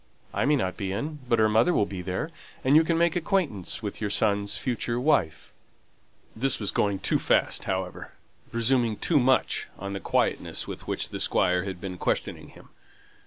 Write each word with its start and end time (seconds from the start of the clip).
I 0.33 0.45
may 0.45 0.55
not 0.55 0.77
be 0.77 0.91
in; 0.91 1.19
but 1.29 1.37
her 1.37 1.47
mother 1.47 1.75
will 1.75 1.85
be 1.85 2.01
there, 2.01 2.31
and 2.63 2.75
you 2.75 2.83
can 2.83 2.97
make 2.97 3.15
acquaintance 3.15 3.83
with 3.83 4.01
your 4.01 4.09
son's 4.09 4.57
future 4.57 4.99
wife." 4.99 5.53
This 6.35 6.59
was 6.59 6.71
going 6.71 6.97
too 6.97 7.19
fast, 7.19 7.65
however; 7.65 8.11
presuming 8.51 8.97
too 8.97 9.19
much 9.19 9.67
on 9.77 9.93
the 9.93 9.99
quietness 9.99 10.67
with 10.67 10.87
which 10.87 11.09
the 11.09 11.19
Squire 11.19 11.65
had 11.65 11.79
been 11.79 11.99
questioning 11.99 12.47
him. 12.47 12.69